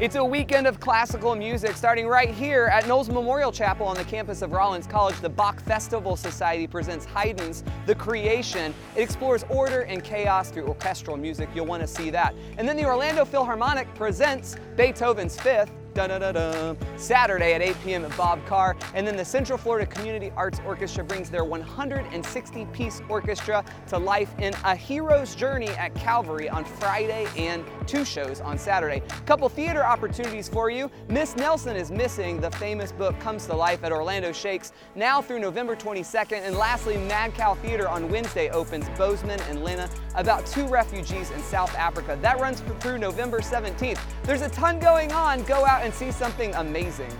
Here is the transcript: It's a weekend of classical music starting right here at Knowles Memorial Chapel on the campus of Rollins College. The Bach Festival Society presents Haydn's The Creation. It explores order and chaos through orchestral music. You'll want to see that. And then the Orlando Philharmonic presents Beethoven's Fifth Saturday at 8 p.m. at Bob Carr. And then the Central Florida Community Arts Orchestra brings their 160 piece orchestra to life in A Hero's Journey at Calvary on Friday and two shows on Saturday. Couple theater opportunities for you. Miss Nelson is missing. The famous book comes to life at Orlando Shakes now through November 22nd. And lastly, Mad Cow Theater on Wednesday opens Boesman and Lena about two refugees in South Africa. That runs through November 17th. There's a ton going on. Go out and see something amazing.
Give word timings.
It's 0.00 0.14
a 0.14 0.24
weekend 0.24 0.68
of 0.68 0.78
classical 0.78 1.34
music 1.34 1.74
starting 1.74 2.06
right 2.06 2.30
here 2.30 2.66
at 2.66 2.86
Knowles 2.86 3.08
Memorial 3.08 3.50
Chapel 3.50 3.84
on 3.84 3.96
the 3.96 4.04
campus 4.04 4.42
of 4.42 4.52
Rollins 4.52 4.86
College. 4.86 5.18
The 5.20 5.28
Bach 5.28 5.60
Festival 5.60 6.14
Society 6.14 6.68
presents 6.68 7.04
Haydn's 7.04 7.64
The 7.84 7.96
Creation. 7.96 8.72
It 8.94 9.02
explores 9.02 9.44
order 9.48 9.80
and 9.80 10.04
chaos 10.04 10.52
through 10.52 10.68
orchestral 10.68 11.16
music. 11.16 11.48
You'll 11.52 11.66
want 11.66 11.82
to 11.82 11.88
see 11.88 12.10
that. 12.10 12.36
And 12.58 12.68
then 12.68 12.76
the 12.76 12.84
Orlando 12.84 13.24
Philharmonic 13.24 13.92
presents 13.96 14.54
Beethoven's 14.76 15.36
Fifth 15.40 15.72
Saturday 16.96 17.54
at 17.54 17.62
8 17.62 17.76
p.m. 17.84 18.04
at 18.04 18.16
Bob 18.16 18.44
Carr. 18.46 18.76
And 18.94 19.06
then 19.06 19.16
the 19.16 19.24
Central 19.24 19.58
Florida 19.58 19.84
Community 19.84 20.32
Arts 20.36 20.60
Orchestra 20.64 21.02
brings 21.02 21.28
their 21.28 21.44
160 21.44 22.64
piece 22.66 23.02
orchestra 23.08 23.64
to 23.88 23.98
life 23.98 24.32
in 24.38 24.54
A 24.64 24.76
Hero's 24.76 25.34
Journey 25.34 25.70
at 25.70 25.94
Calvary 25.94 26.48
on 26.48 26.64
Friday 26.64 27.26
and 27.36 27.64
two 27.86 28.04
shows 28.04 28.40
on 28.40 28.58
Saturday. 28.58 29.02
Couple 29.26 29.48
theater 29.48 29.84
opportunities 29.84 30.48
for 30.48 30.70
you. 30.70 30.90
Miss 31.08 31.34
Nelson 31.34 31.74
is 31.74 31.90
missing. 31.90 32.40
The 32.40 32.50
famous 32.52 32.92
book 32.92 33.18
comes 33.18 33.46
to 33.46 33.56
life 33.56 33.82
at 33.82 33.90
Orlando 33.90 34.30
Shakes 34.30 34.72
now 34.94 35.20
through 35.20 35.40
November 35.40 35.74
22nd. 35.74 36.46
And 36.46 36.56
lastly, 36.56 36.96
Mad 36.96 37.34
Cow 37.34 37.54
Theater 37.54 37.88
on 37.88 38.08
Wednesday 38.08 38.50
opens 38.50 38.88
Boesman 38.90 39.40
and 39.50 39.64
Lena 39.64 39.90
about 40.14 40.46
two 40.46 40.66
refugees 40.68 41.30
in 41.30 41.42
South 41.42 41.74
Africa. 41.76 42.18
That 42.22 42.38
runs 42.40 42.60
through 42.80 42.98
November 42.98 43.40
17th. 43.40 43.98
There's 44.22 44.42
a 44.42 44.48
ton 44.50 44.78
going 44.78 45.12
on. 45.12 45.42
Go 45.44 45.64
out 45.66 45.82
and 45.82 45.87
see 45.92 46.10
something 46.12 46.54
amazing. 46.54 47.12